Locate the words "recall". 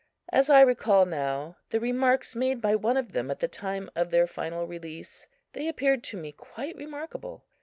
0.61-1.05